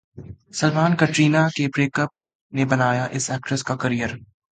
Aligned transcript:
सलमान-कटरीना 0.53 1.43
के 1.49 1.67
ब्रेकअप 1.67 2.09
ने 2.53 2.65
बनाया 2.65 3.05
इस 3.13 3.29
एक्ट्रेस 3.31 3.61
का 3.63 3.75
करियर 3.75 4.17